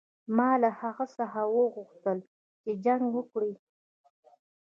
ما 0.35 0.49
له 0.61 0.69
هغه 0.81 1.05
څخه 1.17 1.39
وغوښتل 1.55 2.17
چې 2.61 2.71
جنګ 2.85 3.03
وکړي. 3.15 3.53